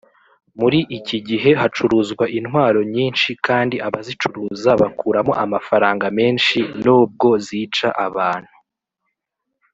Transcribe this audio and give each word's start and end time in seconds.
Muri 0.59 0.79
iki 0.97 1.17
gihe 1.27 1.49
hacuruzwa 1.61 2.25
intwaro 2.37 2.79
nyinshi 2.95 3.29
kandi 3.47 3.75
abazicuruza 3.87 4.69
bakuramo 4.81 5.33
amafaranga 5.45 6.05
menshi 6.17 6.59
nubwo 6.83 7.29
zica 7.45 7.87
abantu 8.07 8.53